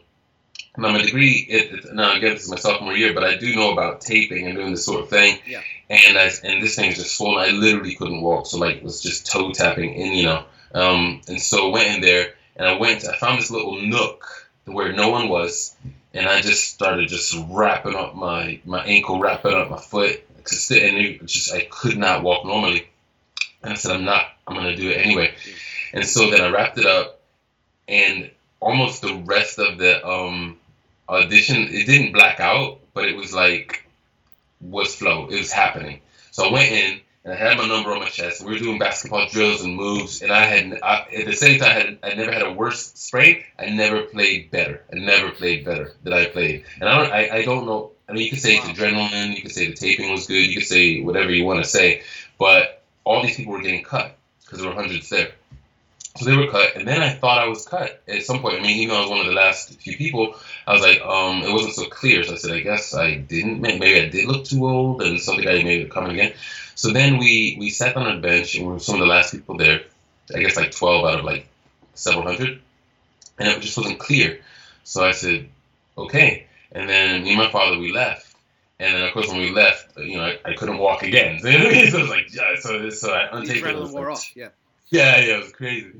[0.75, 3.55] Now, my degree, it, it, now again, this is my sophomore year, but I do
[3.55, 5.37] know about taping and doing this sort of thing.
[5.45, 5.61] Yeah.
[5.89, 7.47] And I, and this thing is just swollen.
[7.47, 8.47] I literally couldn't walk.
[8.47, 10.45] So, like, it was just toe tapping in, you know.
[10.73, 14.49] Um, and so I went in there, and I went, I found this little nook
[14.65, 15.75] where no one was.
[16.15, 20.23] And I just started just wrapping up my, my ankle, wrapping up my foot.
[20.47, 22.87] Just, and it just, I could not walk normally.
[23.61, 25.33] And I said, I'm not, I'm going to do it anyway.
[25.93, 27.19] And so then I wrapped it up,
[27.87, 30.57] and almost the rest of the um,
[31.09, 33.87] audition, it didn't black out, but it was like,
[34.61, 35.27] was flow.
[35.27, 35.99] It was happening.
[36.31, 38.43] So I went in, and I had my number on my chest.
[38.43, 41.69] We were doing basketball drills and moves, and I had, I, at the same time,
[41.69, 43.43] I, had, I never had a worse sprain.
[43.57, 44.83] I never played better.
[44.91, 46.65] I never played better than I played.
[46.79, 47.91] And I don't, I, I don't know.
[48.07, 49.35] I mean, you could say it's adrenaline.
[49.35, 50.45] You could say the taping was good.
[50.45, 52.03] You could say whatever you want to say,
[52.37, 55.31] but all these people were getting cut because there were hundreds there.
[56.15, 58.59] So they were cut, and then I thought I was cut at some point.
[58.59, 60.35] I mean, even though I was one of the last few people,
[60.67, 62.23] I was like, um, it wasn't so clear.
[62.23, 63.61] So I said, I guess I didn't.
[63.61, 66.33] Maybe I did look too old, and something I made it coming again.
[66.75, 69.31] So then we we sat on a bench, and we were some of the last
[69.31, 69.81] people there.
[70.35, 71.47] I guess like twelve out of like
[71.95, 72.61] several hundred,
[73.39, 74.39] and it just wasn't clear.
[74.83, 75.49] So I said,
[75.97, 76.45] okay.
[76.73, 78.35] And then me and my father we left,
[78.79, 81.39] and then of course when we left, you know, I, I couldn't walk again.
[81.41, 83.91] So, it was like, yeah, so so I untaped it.
[83.91, 84.31] wore off.
[84.35, 84.49] Yeah.
[84.93, 85.91] Yeah, yeah, it was crazy.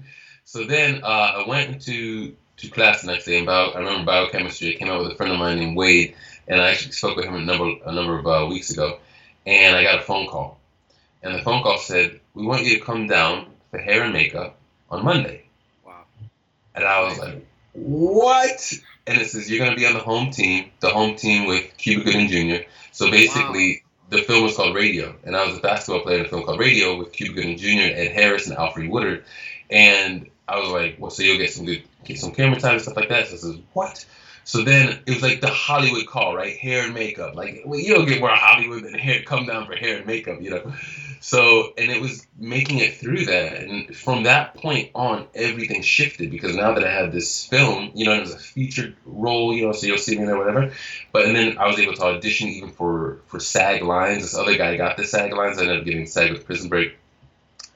[0.46, 3.72] So then uh, I went into to class the next day in bio.
[3.72, 4.76] I remember biochemistry.
[4.76, 6.16] I came out with a friend of mine named Wade,
[6.48, 9.00] and I actually spoke with him a number a number of uh, weeks ago.
[9.48, 10.60] And I got a phone call,
[11.24, 14.60] and the phone call said, "We want you to come down for hair and makeup
[14.92, 15.46] on Monday."
[15.84, 16.04] Wow.
[16.76, 18.74] And I was like, "What?"
[19.08, 21.76] And it says you're going to be on the home team, the home team with
[21.78, 22.70] Cuba Gooding Jr.
[22.92, 23.93] So basically, wow.
[24.10, 26.60] The film was called Radio, and I was a basketball player in a film called
[26.60, 29.26] Radio with Cuba Gooding Jr., and Ed Harris, and Alfre Woodard.
[29.70, 32.82] And I was like, well, so you'll get some good, get some camera time and
[32.82, 33.28] stuff like that.
[33.28, 34.06] So I says, what?
[34.46, 36.58] So then it was like the Hollywood call, right?
[36.58, 37.36] Hair and makeup.
[37.36, 40.42] Like, well, you don't get more Hollywood than hair, come down for hair and makeup,
[40.42, 40.74] you know?
[41.22, 43.54] So, and it was making it through that.
[43.62, 48.04] And from that point on, everything shifted because now that I had this film, you
[48.06, 50.74] know, it was a featured role, you know, so you'll see me there, whatever.
[51.14, 54.24] But, and then I was able to audition even for, for SAG lines.
[54.24, 55.58] This other guy got the SAG lines.
[55.58, 56.98] I ended up getting SAG with Prison Break.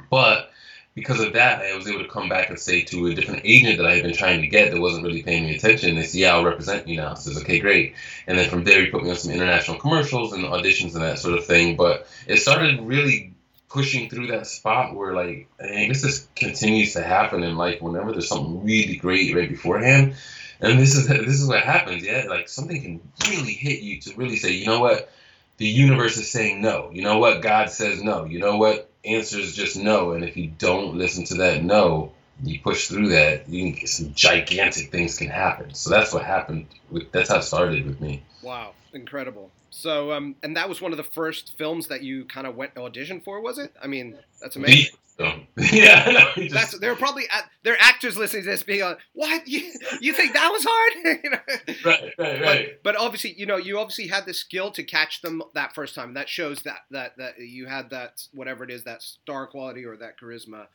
[0.10, 0.52] But,
[0.98, 3.78] because of that, I was able to come back and say to a different agent
[3.78, 6.20] that I had been trying to get that wasn't really paying me attention, they said,
[6.20, 7.14] Yeah, I'll represent you now.
[7.14, 7.94] So says, Okay, great.
[8.26, 11.20] And then from there, he put me on some international commercials and auditions and that
[11.20, 11.76] sort of thing.
[11.76, 13.36] But it started really
[13.70, 18.12] pushing through that spot where, like, I this just continues to happen in life whenever
[18.12, 20.16] there's something really great right beforehand.
[20.62, 22.26] And this is this is what happens, yeah.
[22.28, 25.12] Like something can really hit you to really say, you know what,
[25.58, 26.90] the universe is saying no.
[26.92, 28.26] You know what, God says no.
[28.26, 30.12] You know what, answer is just no.
[30.12, 33.90] And if you don't listen to that no, you push through that, you can get
[33.90, 35.74] some gigantic things can happen.
[35.74, 36.68] So that's what happened.
[36.90, 38.24] With, that's how it started with me.
[38.42, 39.52] Wow, incredible.
[39.70, 42.78] So, um, and that was one of the first films that you kind of went
[42.78, 43.74] audition for, was it?
[43.82, 44.98] I mean, that's amazing.
[45.20, 46.54] Yeah, no, just...
[46.54, 47.24] that's they're probably
[47.64, 51.30] they're actors listening to this being like, "What you you think that was hard?" you
[51.32, 51.40] know?
[51.86, 52.68] Right, right, right.
[52.84, 55.96] But, but, obviously, you know, you obviously had the skill to catch them that first
[55.96, 56.14] time.
[56.14, 59.98] That shows that that that you had that whatever it is, that star quality or
[59.98, 60.68] that charisma.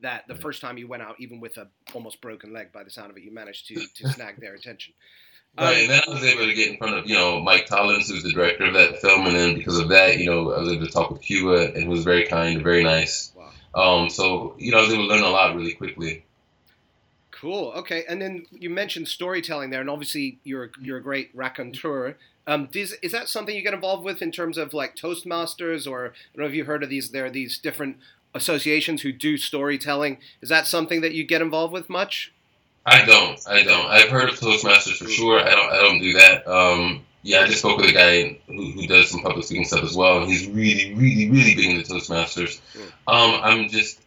[0.00, 2.90] That the first time you went out, even with a almost broken leg, by the
[2.90, 4.94] sound of it, you managed to to snag their attention.
[5.58, 7.66] Right, um, and then I was able to get in front of you know Mike
[7.66, 10.58] Tollins, who's the director of that film, and then because of that, you know, I
[10.58, 13.32] was able to talk with Cuba, and he was very kind, very nice.
[13.34, 13.50] Wow.
[13.76, 16.24] Um, so you know, I was able to learn a lot really quickly.
[17.30, 17.72] Cool.
[17.76, 22.16] Okay, and then you mentioned storytelling there, and obviously you're you're a great raconteur.
[22.46, 26.06] Um, is, is that something you get involved with in terms of like Toastmasters, or
[26.06, 27.10] I don't know if you've heard of these?
[27.10, 27.98] There are these different
[28.34, 30.18] associations who do storytelling.
[30.40, 32.32] Is that something that you get involved with much?
[32.86, 33.38] I don't.
[33.48, 33.86] I don't.
[33.86, 35.40] I've heard of Toastmasters for sure.
[35.40, 35.72] I don't.
[35.72, 36.46] I don't do that.
[36.46, 39.82] Um, yeah, I just spoke with a guy who, who does some public speaking stuff
[39.82, 42.60] as well, and he's really, really, really big into Toastmasters.
[43.08, 44.00] Um, I'm just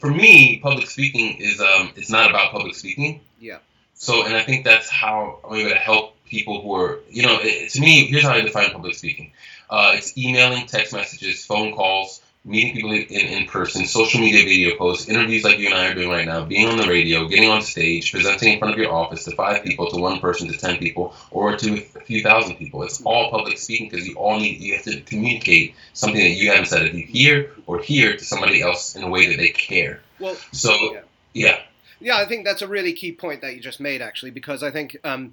[0.00, 3.20] for me, public speaking is um, it's not about public speaking.
[3.40, 3.58] Yeah.
[3.94, 7.38] So, and I think that's how I'm able to help people who are, you know,
[7.40, 9.32] it, to me, here's how I define public speaking.
[9.70, 14.76] Uh, it's emailing, text messages, phone calls, meeting people in, in person, social media video
[14.76, 17.48] posts, interviews like you and I are doing right now, being on the radio, getting
[17.48, 20.58] on stage, presenting in front of your office to five people, to one person, to
[20.58, 22.82] ten people, or to a few thousand people.
[22.82, 26.50] It's all public speaking because you all need you have to communicate something that you
[26.50, 30.00] haven't said you here or here to somebody else in a way that they care.
[30.20, 31.00] Well, so yeah.
[31.32, 31.60] yeah.
[32.00, 34.70] Yeah, I think that's a really key point that you just made, actually, because I
[34.70, 35.32] think um,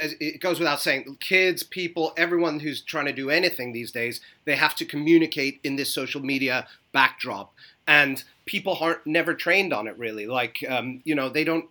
[0.00, 4.56] it goes without saying, kids, people, everyone who's trying to do anything these days, they
[4.56, 7.52] have to communicate in this social media backdrop,
[7.86, 10.26] and people aren't never trained on it really.
[10.26, 11.66] Like, um, you know, they don't.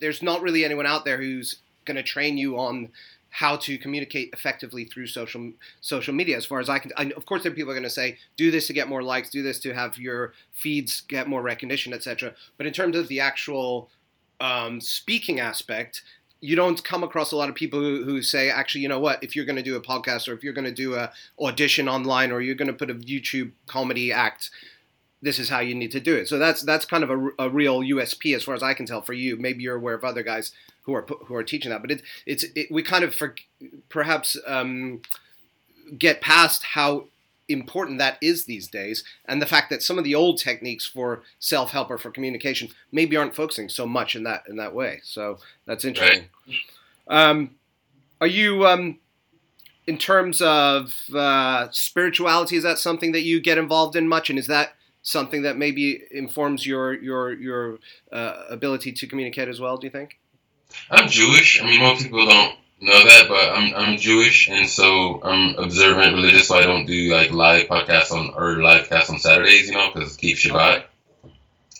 [0.00, 2.90] There's not really anyone out there who's going to train you on
[3.30, 6.36] how to communicate effectively through social social media.
[6.36, 8.18] As far as I can, I, of course, there are people are going to say,
[8.36, 11.92] do this to get more likes, do this to have your feeds get more recognition,
[11.92, 12.34] etc.
[12.56, 13.88] But in terms of the actual
[14.40, 16.02] um, speaking aspect,
[16.40, 19.22] you don't come across a lot of people who, who say, actually, you know what,
[19.22, 21.88] if you're going to do a podcast or if you're going to do a audition
[21.88, 24.50] online or you're going to put a YouTube comedy act,
[25.22, 26.28] this is how you need to do it.
[26.28, 29.02] So that's that's kind of a, a real USP as far as I can tell
[29.02, 29.36] for you.
[29.36, 30.52] Maybe you're aware of other guys
[30.84, 33.34] who are who are teaching that, but it, it's it, we kind of for,
[33.90, 35.02] perhaps um,
[35.98, 37.04] get past how
[37.50, 41.22] important that is these days, and the fact that some of the old techniques for
[41.38, 45.00] self help or for communication maybe aren't focusing so much in that in that way.
[45.02, 46.28] So that's interesting.
[46.46, 46.56] Right.
[47.08, 47.56] Um,
[48.20, 48.98] are you, um,
[49.86, 54.38] in terms of uh, spirituality, is that something that you get involved in much, and
[54.38, 57.78] is that something that maybe informs your your your
[58.12, 59.76] uh, ability to communicate as well?
[59.76, 60.18] Do you think?
[60.90, 61.60] I'm Jewish.
[61.60, 66.14] I mean, most people don't know that, but I'm I'm Jewish, and so I'm observant
[66.14, 66.48] religious.
[66.48, 69.90] So I don't do like live podcasts on or live casts on Saturdays, you know,
[69.92, 70.84] because keep Shabbat.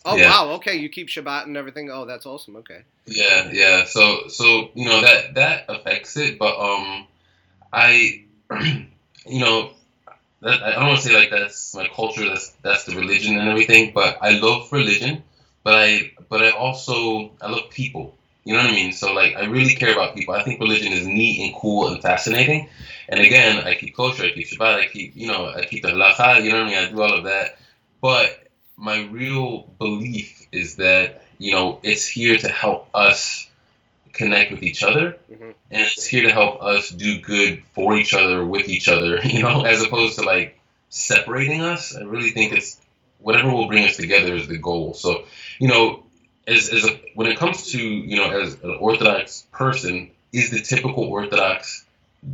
[0.05, 0.31] Oh Yeah.
[0.31, 1.91] wow, okay, you keep Shabbat and everything.
[1.91, 2.57] Oh, that's awesome.
[2.57, 2.83] Okay.
[3.07, 3.85] Yeah, yeah.
[3.85, 7.07] So, so you know that that affects it, but um,
[7.73, 8.25] I,
[9.27, 9.73] you know,
[10.41, 12.27] that, I don't want to say like that's my culture.
[12.27, 13.93] That's that's the religion and everything.
[13.95, 15.23] But I love religion,
[15.65, 18.17] but I but I also I love people.
[18.45, 18.93] You know what I mean?
[18.93, 20.35] So like I really care about people.
[20.35, 22.69] I think religion is neat and cool and fascinating.
[23.09, 25.89] And again, I keep kosher, I keep Shabbat, I keep you know I keep the
[25.91, 26.43] halacha.
[26.43, 26.89] You know what I mean?
[26.89, 27.59] I do all of that.
[28.01, 33.47] But my real belief is that you know it's here to help us
[34.13, 35.55] connect with each other Mhm.
[35.71, 39.43] and it's here to help us do good for each other with each other you
[39.43, 42.81] know as opposed to like separating us i really think it's
[43.19, 45.25] whatever will bring us together is the goal so
[45.59, 46.03] you know
[46.47, 50.61] as, as a, when it comes to you know as an orthodox person is the
[50.61, 51.85] typical orthodox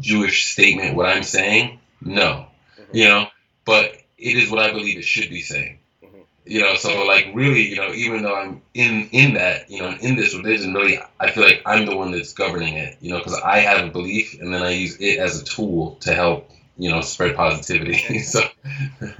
[0.00, 2.46] jewish statement what i'm saying no
[2.78, 2.84] Mhm.
[2.94, 3.26] you know
[3.64, 6.24] but it is what i believe it should be saying Mhm.
[6.44, 9.90] you know so like really you know even though i'm in in that you know
[10.00, 13.18] in this religion really i feel like i'm the one that's governing it you know
[13.18, 16.50] because i have a belief and then i use it as a tool to help
[16.78, 18.40] you know spread positivity so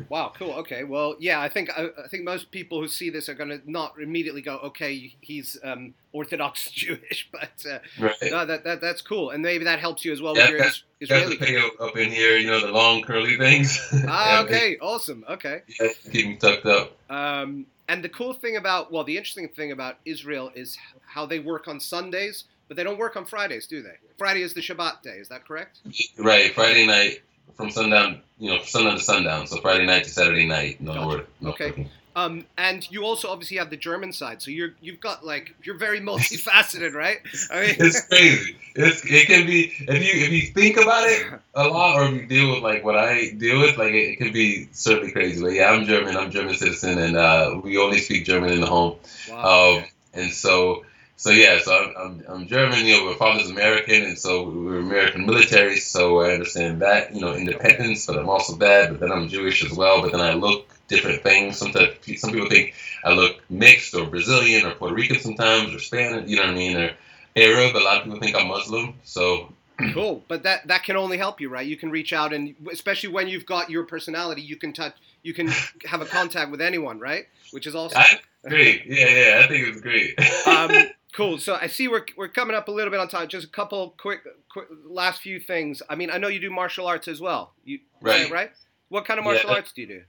[0.08, 0.52] Wow, cool.
[0.54, 3.48] Okay, well, yeah, I think I, I think most people who see this are going
[3.50, 8.80] to not immediately go, okay, he's um, Orthodox Jewish, but uh, right no, that, that
[8.80, 11.34] that's cool, and maybe that helps you as well Yeah, with your is- Got the
[11.36, 11.62] Israeli.
[11.80, 13.78] up, in here, you know, the long curly things.
[14.08, 15.24] Ah, Yeah, okay, awesome.
[15.28, 15.60] Okay.
[15.80, 16.92] yeah, keep me tucked up.
[17.10, 21.38] Um, and the cool thing about, well, the interesting thing about Israel is how they
[21.38, 23.96] work on Sundays, but they don't work on Fridays, do they?
[24.18, 25.18] Friday is the Shabbat day.
[25.18, 25.80] Is that correct?
[26.18, 27.20] Right, Friday night
[27.54, 29.46] from sundown, you know, sundown to sundown.
[29.46, 30.80] So Friday night to Saturday night.
[30.80, 31.06] No Gotcha.
[31.06, 31.28] work.
[31.40, 31.88] No Okay.
[32.16, 35.76] Um, and you also obviously have the German side, so you're you've got like you're
[35.76, 37.18] very multifaceted, right?
[37.50, 38.56] I mean, It's crazy.
[38.74, 42.14] It's it can be if you if you think about it a lot or if
[42.14, 45.42] you deal with like what I deal with, like it, it can be certainly crazy.
[45.42, 46.16] But yeah, I'm German.
[46.16, 48.96] I'm German citizen, and uh, we only speak German in the home.
[49.30, 49.76] wow.
[49.76, 50.85] Um, and so,
[51.16, 54.78] so yeah, so I'm, I'm, I'm German, you know, my father's American, and so we're
[54.78, 59.10] American military, so I understand that, you know, independence, but I'm also that, but then
[59.10, 61.56] I'm Jewish as well, but then I look different things.
[61.56, 62.74] Sometimes some people think
[63.04, 66.54] I look mixed or Brazilian or Puerto Rican sometimes or Spanish, you know what I
[66.54, 66.90] mean, or
[67.34, 67.74] Arab.
[67.74, 69.52] A lot of people think I'm Muslim, so
[69.92, 71.66] Cool, but that that can only help you, right?
[71.66, 75.34] You can reach out, and especially when you've got your personality, you can touch, you
[75.34, 75.48] can
[75.84, 77.26] have a contact with anyone, right?
[77.50, 77.98] Which is awesome.
[78.00, 78.86] I, great.
[78.86, 80.18] Yeah, yeah, I think it's great.
[80.46, 81.38] um, cool.
[81.38, 83.28] So I see we're we're coming up a little bit on time.
[83.28, 85.82] Just a couple quick, quick last few things.
[85.88, 87.52] I mean, I know you do martial arts as well.
[87.64, 88.30] You Right.
[88.30, 88.50] right?
[88.88, 89.56] What kind of martial Yeah.
[89.56, 90.02] arts do you do?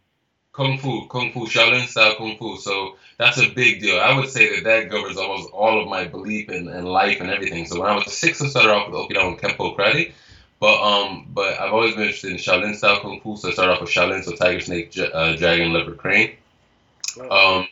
[0.54, 2.58] Kung Fu, Kung Fu, Shaolin style Kung Fu.
[2.58, 4.00] So that's a big deal.
[4.00, 7.30] I would say that that governs almost all of my belief and, and life and
[7.30, 7.66] everything.
[7.68, 10.14] So when I was six, I started off with Okinawan Kempo Karate.
[10.60, 13.38] But um, but I've always been interested in Shaolin style Kung Fu.
[13.38, 16.36] So I started off with Shaolin, so Tiger, Snake, J- uh, Dragon, Leopard, Crane.
[17.30, 17.68] Um,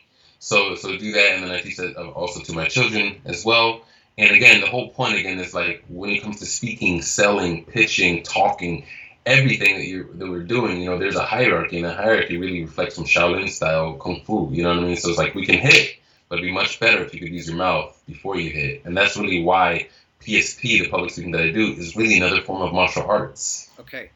[0.46, 3.82] so so do that, and then I teach that also to my children as well.
[4.16, 8.22] And again, the whole point again is like when it comes to speaking, selling, pitching,
[8.22, 8.84] talking,
[9.26, 12.62] everything that you that we're doing, you know, there's a hierarchy, and the hierarchy really
[12.62, 14.48] reflects some Shaolin style kung fu.
[14.52, 14.96] You know what I mean?
[14.96, 15.96] So it's like we can hit,
[16.28, 18.96] but it'd be much better if you could use your mouth before you hit, and
[18.96, 19.88] that's really why
[20.20, 23.68] PSP, the public speaking that I do, is really another form of martial arts.
[23.80, 24.10] Okay.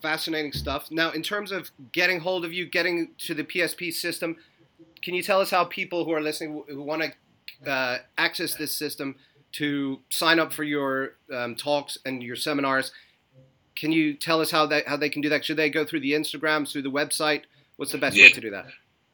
[0.00, 0.92] Fascinating stuff.
[0.92, 4.36] Now, in terms of getting hold of you, getting to the PSP system,
[5.02, 8.76] can you tell us how people who are listening who want to uh, access this
[8.76, 9.16] system
[9.52, 12.92] to sign up for your um, talks and your seminars?
[13.76, 15.44] Can you tell us how that how they can do that?
[15.44, 17.42] Should they go through the Instagram, through the website?
[17.76, 18.66] What's the best way to do that?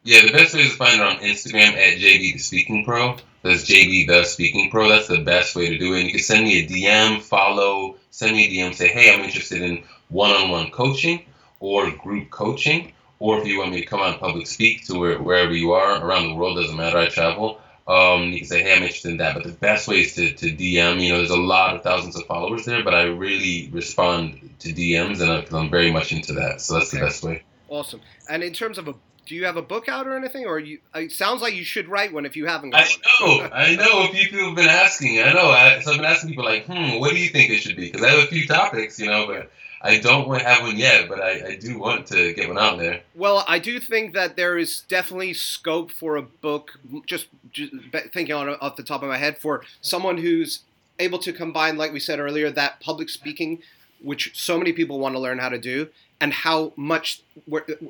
[0.04, 3.16] Yeah, the best way is to find it on Instagram at JB the Speaking Pro.
[3.42, 4.88] That's JB the Speaking Pro.
[4.88, 5.98] That's the best way to do it.
[5.98, 9.20] And you can send me a DM, follow, send me a DM, say, hey, I'm
[9.20, 11.26] interested in one-on-one coaching
[11.60, 14.98] or group coaching, or if you want me to come out and public speak to
[14.98, 16.98] where, wherever you are around the world, doesn't matter.
[16.98, 17.60] I travel.
[17.86, 19.34] Um, you can say, hey, I'm interested in that.
[19.34, 21.00] But the best way is to, to DM.
[21.00, 24.72] You know, there's a lot of thousands of followers there, but I really respond to
[24.72, 26.60] DMs, and I, 'cause I'm very much into that.
[26.60, 26.98] So that's Okay.
[27.00, 27.42] the best way.
[27.68, 28.00] Awesome.
[28.28, 28.94] And in terms of a,
[29.28, 30.78] do you have a book out or anything, or you?
[30.94, 32.88] It sounds like you should write one if you haven't got I
[33.20, 33.38] one.
[33.40, 34.04] know, I know.
[34.04, 35.20] A few people have been asking.
[35.20, 35.48] I know.
[35.50, 37.90] I, so I've been asking people like, hmm, what do you think it should be?
[37.90, 39.50] Because I have a few topics, you know, but
[39.82, 41.08] I don't want- have one yet.
[41.08, 43.02] But I, I do want to get one out there.
[43.14, 46.78] Well, I do think that there is definitely scope for a book.
[47.06, 47.72] Just, just
[48.12, 50.60] thinking on off the top of my head, for someone who's
[50.98, 53.58] able to combine, like we said earlier, that public speaking,
[54.02, 55.88] which so many people want to learn how to do,
[56.20, 57.22] and how much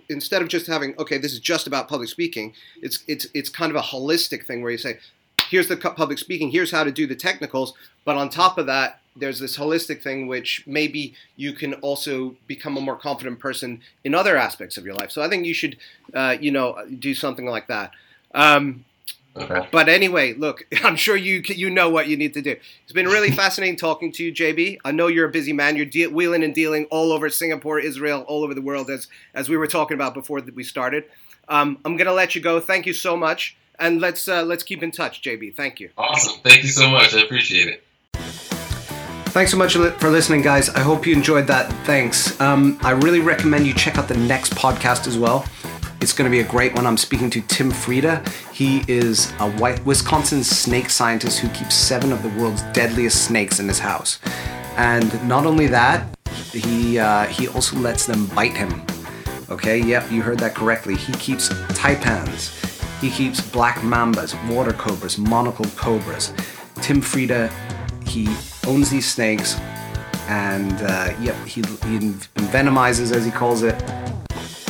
[0.09, 2.55] instead of just having okay, this is just about public speaking.
[2.83, 4.99] It's it's it's kind of a holistic thing where you say,
[5.49, 7.74] here's the public speaking, here's how to do the technicals,
[8.05, 9.01] but on top of that.
[9.16, 14.14] There's this holistic thing, which maybe you can also become a more confident person in
[14.14, 15.11] other aspects of your life.
[15.11, 15.76] So I think you should,
[16.14, 17.91] uh, you know, do something like that.
[18.33, 18.85] Um,
[19.70, 22.57] But anyway, look, I'm sure you you know what you need to do.
[22.84, 24.78] It's been really fascinating talking to you, JB.
[24.84, 25.76] I know you're a busy man.
[25.76, 29.49] You're de- wheeling and dealing all over Singapore, Israel, all over the world, as as
[29.49, 31.05] we were talking about before we started.
[31.49, 32.61] Um, I'm gonna let you go.
[32.61, 35.55] Thank you so much, and let's uh, let's keep in touch, JB.
[35.57, 35.91] Thank you.
[35.97, 36.41] Awesome.
[36.43, 37.14] Thank you so much.
[37.14, 37.84] I appreciate it.
[39.32, 40.68] Thanks so much for listening, guys.
[40.70, 41.70] I hope you enjoyed that.
[41.86, 42.41] Thanks.
[42.41, 45.45] Um, I really recommend you check out the next podcast as well.
[46.01, 46.86] It's going to be a great one.
[46.86, 48.24] I'm speaking to Tim Friede.
[48.53, 53.59] He is a white Wisconsin snake scientist who keeps seven of the world's deadliest snakes
[53.59, 54.20] in his house.
[54.76, 56.16] And not only that,
[56.53, 58.82] he uh, he also lets them bite him.
[59.51, 60.94] Okay, yep, you heard that correctly.
[60.94, 62.55] He keeps taipans.
[63.01, 66.32] He keeps black mambas, water cobras, monocle cobras.
[66.76, 67.51] Tim Friede,
[68.07, 68.28] he
[68.66, 69.59] owns these snakes,
[70.28, 71.99] and uh, yep, he, he
[72.53, 73.74] venomizes, as he calls it,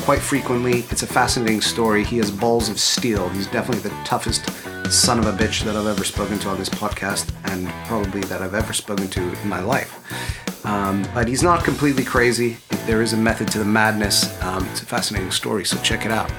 [0.08, 0.86] quite frequently.
[0.90, 2.02] It's a fascinating story.
[2.02, 3.28] He has balls of steel.
[3.28, 4.42] He's definitely the toughest
[4.90, 8.40] son of a bitch that I've ever spoken to on this podcast, and probably that
[8.40, 10.64] I've ever spoken to in my life.
[10.64, 12.56] Um, but he's not completely crazy.
[12.86, 14.42] There is a method to the madness.
[14.42, 16.30] Um, it's a fascinating story, so check it out.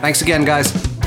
[0.00, 0.97] Thanks again, guys.